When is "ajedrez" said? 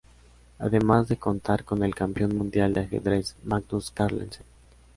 2.79-3.35